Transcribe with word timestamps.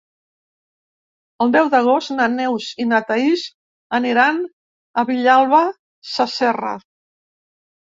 El 1.45 1.53
deu 1.57 1.69
d'agost 1.73 2.15
na 2.15 2.27
Neus 2.37 2.71
i 2.85 2.89
na 2.95 3.03
Thaís 3.11 3.45
aniran 4.01 4.43
a 5.05 5.09
Vilalba 5.15 5.65
Sasserra. 6.19 6.79